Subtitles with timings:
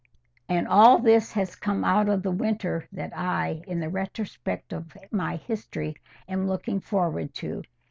[0.49, 4.97] And all this has come out of the winter that I, in the retrospect of
[5.11, 5.95] my history,
[6.27, 7.61] am looking forward to.